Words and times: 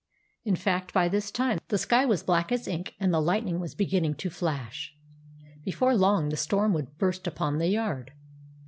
In 0.43 0.55
fact, 0.55 0.93
by 0.95 1.07
this 1.07 1.29
time, 1.29 1.59
the 1.67 1.77
sky 1.77 2.07
was 2.07 2.23
black 2.23 2.51
as 2.51 2.67
ink, 2.67 2.95
and 2.99 3.13
the 3.13 3.21
lightning 3.21 3.59
was 3.59 3.75
begin 3.75 4.01
ning 4.01 4.15
to 4.15 4.31
flash. 4.31 4.95
Before 5.63 5.95
long 5.95 6.29
the 6.29 6.37
storm 6.37 6.73
would 6.73 6.97
burst 6.97 7.27
upon 7.27 7.59
the 7.59 7.67
yard. 7.67 8.09